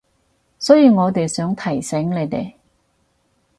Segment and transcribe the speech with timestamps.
[0.57, 2.55] 所以我哋想提醒你哋